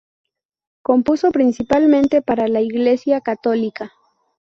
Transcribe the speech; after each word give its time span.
Compuso 0.81 1.31
principalmente 1.31 2.23
para 2.23 2.47
la 2.47 2.59
Iglesia 2.61 3.21
católica. 3.21 3.93